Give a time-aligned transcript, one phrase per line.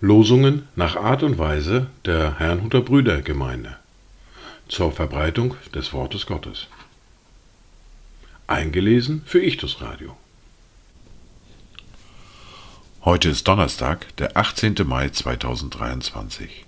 [0.00, 3.76] Losungen nach Art und Weise der Herrnhuter Brüdergemeinde
[4.68, 6.68] zur Verbreitung des Wortes Gottes.
[8.46, 10.16] Eingelesen für Ichtus Radio.
[13.04, 14.76] Heute ist Donnerstag, der 18.
[14.84, 16.64] Mai 2023.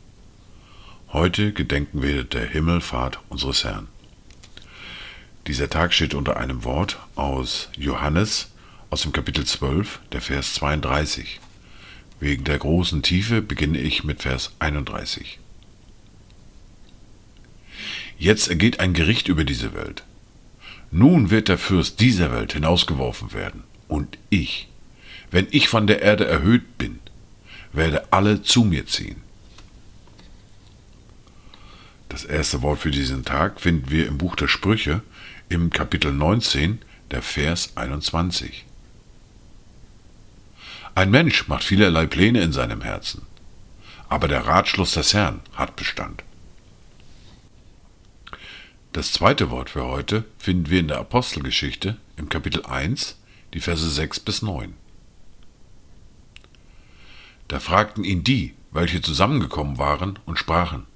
[1.13, 3.89] Heute gedenken wir der Himmelfahrt unseres Herrn.
[5.49, 8.51] Dieser Tag steht unter einem Wort aus Johannes
[8.91, 11.41] aus dem Kapitel 12, der Vers 32.
[12.21, 15.39] Wegen der großen Tiefe beginne ich mit Vers 31.
[18.19, 20.03] Jetzt ergeht ein Gericht über diese Welt.
[20.91, 24.69] Nun wird der Fürst dieser Welt hinausgeworfen werden, und ich,
[25.31, 26.99] wenn ich von der Erde erhöht bin,
[27.73, 29.23] werde alle zu mir ziehen.
[32.09, 35.03] Das erste Wort für diesen Tag finden wir im Buch der Sprüche
[35.49, 38.65] im Kapitel 19, der Vers 21.
[40.95, 43.23] Ein Mensch macht vielerlei Pläne in seinem Herzen,
[44.09, 46.25] aber der Ratschluss des Herrn hat Bestand.
[48.93, 53.17] Das zweite Wort für heute finden wir in der Apostelgeschichte im Kapitel 1,
[53.55, 54.75] die Verse 6 bis 9.
[57.47, 60.88] Da fragten ihn die, welche zusammengekommen waren, und sprachen,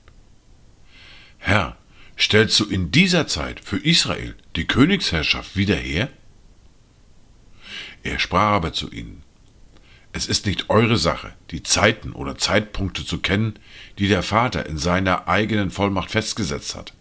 [1.44, 1.76] Herr,
[2.16, 6.08] stellst du in dieser Zeit für Israel die Königsherrschaft wieder her?
[8.04, 9.24] Er sprach aber zu ihnen,
[10.12, 13.58] es ist nicht eure Sache, die Zeiten oder Zeitpunkte zu kennen,
[13.98, 16.94] die der Vater in seiner eigenen Vollmacht festgesetzt hat,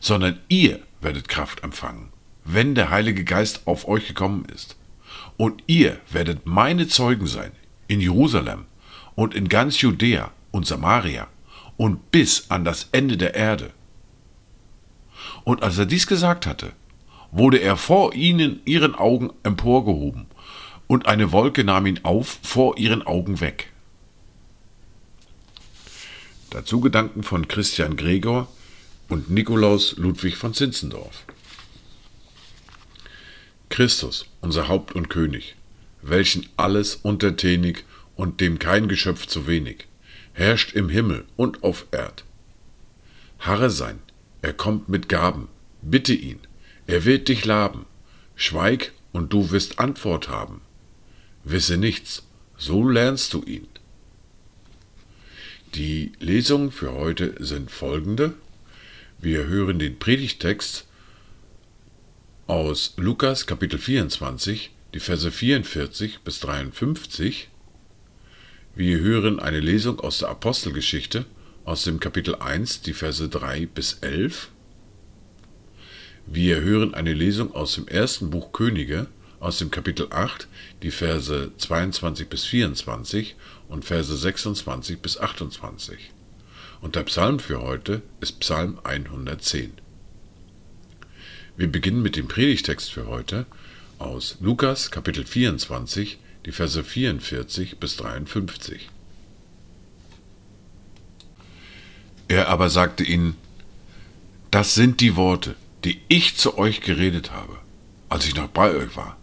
[0.00, 2.12] sondern ihr werdet Kraft empfangen,
[2.44, 4.76] wenn der Heilige Geist auf euch gekommen ist.
[5.36, 7.52] Und ihr werdet meine Zeugen sein
[7.86, 8.66] in Jerusalem
[9.14, 11.28] und in ganz Judäa und Samaria
[11.80, 13.70] und bis an das Ende der Erde.
[15.44, 16.74] Und als er dies gesagt hatte,
[17.30, 20.26] wurde er vor ihnen ihren Augen emporgehoben
[20.88, 23.72] und eine Wolke nahm ihn auf vor ihren Augen weg.
[26.50, 28.46] Dazu Gedanken von Christian Gregor
[29.08, 31.24] und Nikolaus Ludwig von Zinzendorf.
[33.70, 35.56] Christus, unser Haupt und König,
[36.02, 37.84] welchen alles untertänig
[38.16, 39.86] und dem kein Geschöpf zu wenig,
[40.32, 42.24] herrscht im Himmel und auf Erd.
[43.38, 43.98] Harre sein,
[44.42, 45.48] er kommt mit Gaben,
[45.82, 46.38] bitte ihn,
[46.86, 47.86] er wird dich laben,
[48.36, 50.60] schweig und du wirst Antwort haben.
[51.44, 52.26] Wisse nichts,
[52.56, 53.66] so lernst du ihn.
[55.74, 58.34] Die Lesungen für heute sind folgende.
[59.20, 60.86] Wir hören den Predigtext
[62.48, 67.49] aus Lukas Kapitel 24, die Verse 44 bis 53.
[68.80, 71.26] Wir hören eine Lesung aus der Apostelgeschichte
[71.66, 74.48] aus dem Kapitel 1, die Verse 3 bis 11.
[76.24, 79.08] Wir hören eine Lesung aus dem ersten Buch Könige
[79.38, 80.48] aus dem Kapitel 8,
[80.82, 83.36] die Verse 22 bis 24
[83.68, 86.12] und Verse 26 bis 28.
[86.80, 89.74] Und der Psalm für heute ist Psalm 110.
[91.58, 93.44] Wir beginnen mit dem Predigtext für heute
[93.98, 98.88] aus Lukas Kapitel 24, die Verse 44 bis 53.
[102.28, 103.36] Er aber sagte ihnen,
[104.50, 107.58] das sind die Worte, die ich zu euch geredet habe,
[108.08, 109.16] als ich noch bei euch war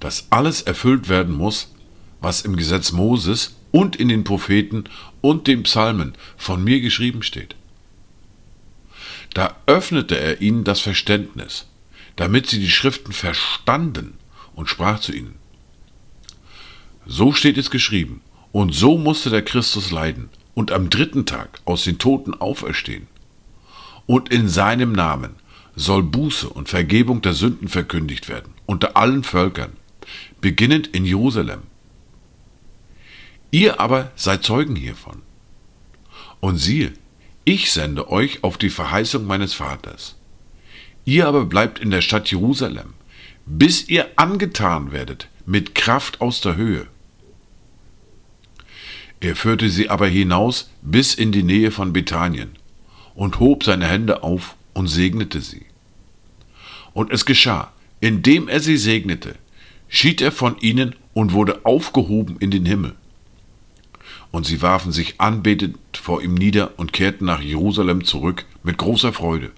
[0.00, 1.72] dass alles erfüllt werden muss,
[2.20, 4.84] was im Gesetz Moses und in den Propheten
[5.20, 7.54] und den Psalmen von mir geschrieben steht.
[9.34, 11.66] Da öffnete er ihnen das Verständnis,
[12.16, 14.14] damit sie die Schriften verstanden
[14.54, 15.34] und sprach zu ihnen.
[17.10, 18.20] So steht es geschrieben,
[18.52, 23.06] und so musste der Christus leiden und am dritten Tag aus den Toten auferstehen.
[24.04, 25.36] Und in seinem Namen
[25.74, 29.72] soll Buße und Vergebung der Sünden verkündigt werden unter allen Völkern,
[30.42, 31.62] beginnend in Jerusalem.
[33.50, 35.22] Ihr aber seid Zeugen hiervon.
[36.40, 36.92] Und siehe,
[37.46, 40.16] ich sende euch auf die Verheißung meines Vaters.
[41.06, 42.92] Ihr aber bleibt in der Stadt Jerusalem,
[43.46, 46.86] bis ihr angetan werdet mit Kraft aus der Höhe.
[49.20, 52.50] Er führte sie aber hinaus bis in die Nähe von Bethanien
[53.14, 55.66] und hob seine Hände auf und segnete sie.
[56.92, 59.34] Und es geschah, indem er sie segnete,
[59.88, 62.94] schied er von ihnen und wurde aufgehoben in den Himmel.
[64.30, 69.12] Und sie warfen sich anbetend vor ihm nieder und kehrten nach Jerusalem zurück mit großer
[69.12, 69.50] Freude.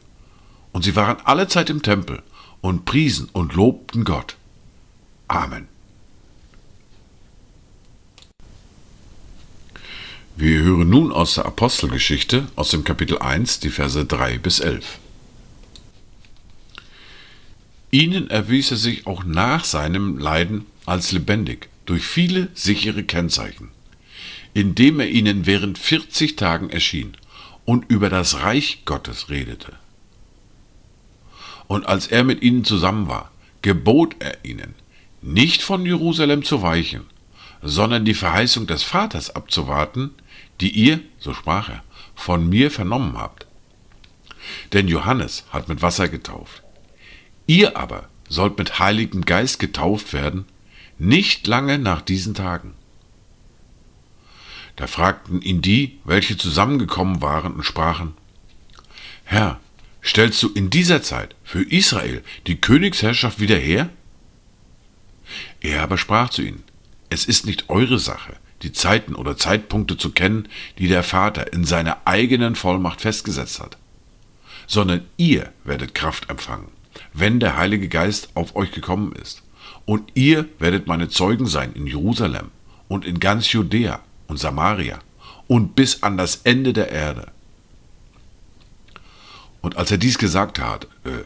[0.72, 2.22] Und sie waren alle Zeit im Tempel
[2.60, 4.36] und priesen und lobten Gott.
[5.28, 5.68] Amen.
[10.40, 14.98] Wir hören nun aus der Apostelgeschichte aus dem Kapitel 1 die Verse 3 bis 11.
[17.90, 23.68] Ihnen erwies er sich auch nach seinem Leiden als lebendig durch viele sichere Kennzeichen,
[24.54, 27.18] indem er ihnen während 40 Tagen erschien
[27.66, 29.74] und über das Reich Gottes redete.
[31.66, 34.74] Und als er mit ihnen zusammen war, gebot er ihnen,
[35.20, 37.02] nicht von Jerusalem zu weichen,
[37.60, 40.12] sondern die Verheißung des Vaters abzuwarten,
[40.60, 41.82] die ihr, so sprach er,
[42.14, 43.46] von mir vernommen habt.
[44.72, 46.62] Denn Johannes hat mit Wasser getauft.
[47.46, 50.46] Ihr aber sollt mit Heiligem Geist getauft werden,
[50.98, 52.74] nicht lange nach diesen Tagen.
[54.76, 58.14] Da fragten ihn die, welche zusammengekommen waren und sprachen,
[59.24, 59.60] Herr,
[60.02, 63.90] stellst du in dieser Zeit für Israel die Königsherrschaft wieder her?
[65.60, 66.62] Er aber sprach zu ihnen,
[67.10, 70.48] es ist nicht eure Sache, die Zeiten oder Zeitpunkte zu kennen,
[70.78, 73.76] die der Vater in seiner eigenen Vollmacht festgesetzt hat,
[74.66, 76.68] sondern ihr werdet Kraft empfangen,
[77.12, 79.42] wenn der Heilige Geist auf euch gekommen ist.
[79.86, 82.50] Und ihr werdet meine Zeugen sein in Jerusalem
[82.88, 84.98] und in ganz Judäa und Samaria
[85.48, 87.26] und bis an das Ende der Erde.
[89.62, 91.24] Und als er dies gesagt hatte, äh,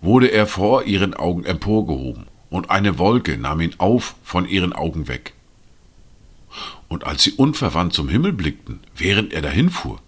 [0.00, 5.08] wurde er vor ihren Augen emporgehoben und eine Wolke nahm ihn auf von ihren Augen
[5.08, 5.34] weg.
[6.90, 10.02] Und als sie unverwandt zum Himmel blickten, während er dahinfuhr,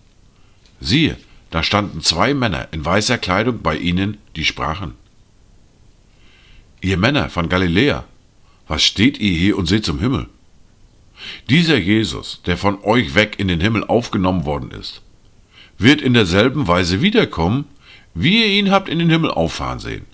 [0.80, 1.16] siehe,
[1.50, 4.94] da standen zwei Männer in weißer Kleidung bei ihnen, die sprachen,
[6.80, 8.04] Ihr Männer von Galiläa,
[8.66, 10.26] was steht ihr hier und seht zum Himmel?
[11.48, 15.02] Dieser Jesus, der von euch weg in den Himmel aufgenommen worden ist,
[15.78, 17.66] wird in derselben Weise wiederkommen,
[18.14, 20.06] wie ihr ihn habt in den Himmel auffahren sehen.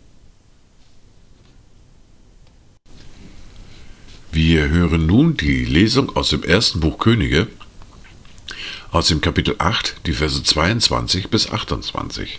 [4.41, 7.49] Wir hören nun die Lesung aus dem ersten Buch Könige,
[8.93, 12.39] aus dem Kapitel 8, die Verse 22 bis 28.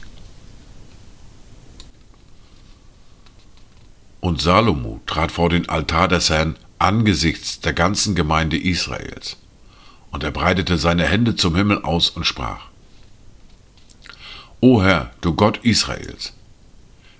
[4.21, 9.35] Und Salomo trat vor den Altar des Herrn angesichts der ganzen Gemeinde Israels.
[10.11, 12.67] Und er breitete seine Hände zum Himmel aus und sprach,
[14.61, 16.31] O Herr, du Gott Israels,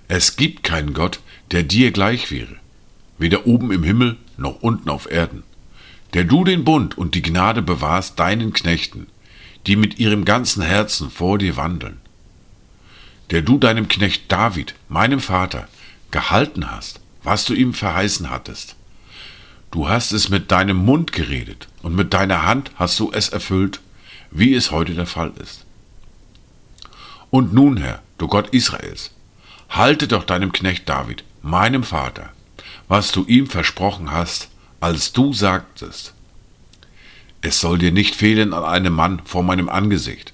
[0.08, 2.59] es gibt keinen Gott, der dir gleich wäre,
[3.20, 5.44] weder oben im Himmel noch unten auf Erden,
[6.14, 9.06] der du den Bund und die Gnade bewahrst deinen Knechten,
[9.66, 11.98] die mit ihrem ganzen Herzen vor dir wandeln,
[13.30, 15.68] der du deinem Knecht David, meinem Vater,
[16.10, 18.74] gehalten hast, was du ihm verheißen hattest.
[19.70, 23.80] Du hast es mit deinem Mund geredet und mit deiner Hand hast du es erfüllt,
[24.30, 25.66] wie es heute der Fall ist.
[27.28, 29.12] Und nun, Herr, du Gott Israels,
[29.68, 32.32] halte doch deinem Knecht David, meinem Vater,
[32.90, 34.48] was du ihm versprochen hast,
[34.80, 36.12] als du sagtest.
[37.40, 40.32] Es soll dir nicht fehlen an einem Mann vor meinem Angesicht,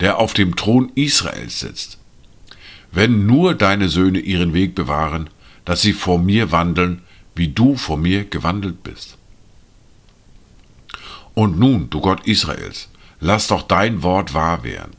[0.00, 1.96] der auf dem Thron Israels sitzt.
[2.92, 5.30] Wenn nur deine Söhne ihren Weg bewahren,
[5.64, 7.00] dass sie vor mir wandeln,
[7.34, 9.16] wie du vor mir gewandelt bist.
[11.32, 14.92] Und nun, du Gott Israels, lass doch dein Wort wahr werden,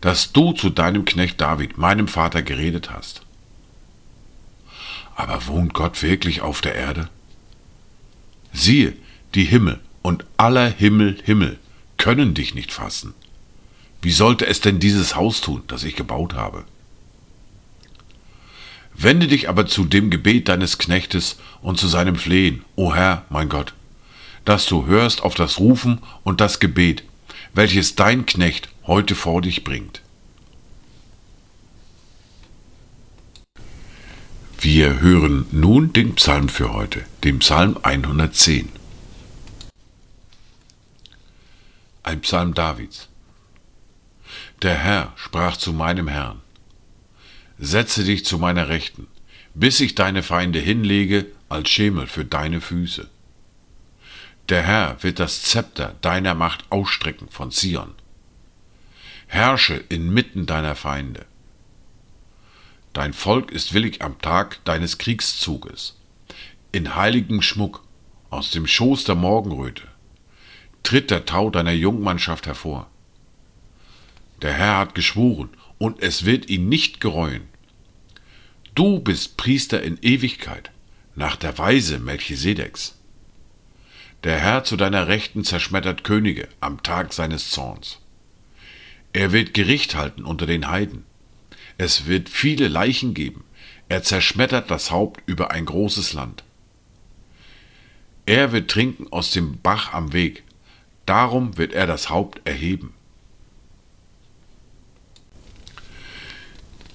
[0.00, 3.22] dass du zu deinem Knecht David, meinem Vater, geredet hast.
[5.18, 7.08] Aber wohnt Gott wirklich auf der Erde?
[8.52, 8.94] Siehe,
[9.34, 11.58] die Himmel und aller Himmel Himmel
[11.96, 13.14] können dich nicht fassen.
[14.00, 16.64] Wie sollte es denn dieses Haus tun, das ich gebaut habe?
[18.94, 23.48] Wende dich aber zu dem Gebet deines Knechtes und zu seinem Flehen, o Herr, mein
[23.48, 23.74] Gott,
[24.44, 27.02] dass du hörst auf das Rufen und das Gebet,
[27.54, 30.00] welches dein Knecht heute vor dich bringt.
[34.70, 38.68] Wir hören nun den Psalm für heute, den Psalm 110.
[42.02, 43.08] Ein Psalm Davids.
[44.60, 46.42] Der Herr sprach zu meinem Herrn,
[47.58, 49.06] Setze dich zu meiner Rechten,
[49.54, 53.08] bis ich deine Feinde hinlege als Schemel für deine Füße.
[54.50, 57.94] Der Herr wird das Zepter deiner Macht ausstrecken von Zion.
[59.28, 61.24] Herrsche inmitten deiner Feinde.
[62.98, 65.96] Dein Volk ist willig am Tag deines Kriegszuges.
[66.72, 67.84] In heiligem Schmuck
[68.28, 69.84] aus dem Schoß der Morgenröte
[70.82, 72.90] tritt der Tau deiner Jungmannschaft hervor.
[74.42, 77.42] Der Herr hat geschworen, und es wird ihn nicht gereuen.
[78.74, 80.72] Du bist Priester in Ewigkeit,
[81.14, 82.98] nach der Weise Melchisedeks.
[84.24, 88.00] Der Herr zu deiner Rechten zerschmettert Könige am Tag seines Zorns.
[89.12, 91.04] Er wird Gericht halten unter den Heiden.
[91.78, 93.44] Es wird viele Leichen geben.
[93.88, 96.42] Er zerschmettert das Haupt über ein großes Land.
[98.26, 100.42] Er wird trinken aus dem Bach am Weg.
[101.06, 102.92] Darum wird er das Haupt erheben.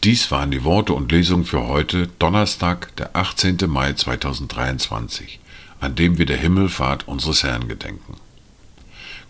[0.04, 3.58] Dies waren die Worte und Lesungen für heute, Donnerstag, der 18.
[3.68, 5.40] Mai 2023,
[5.80, 8.18] an dem wir der Himmelfahrt unseres Herrn gedenken.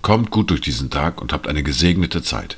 [0.01, 2.57] Kommt gut durch diesen Tag und habt eine gesegnete Zeit.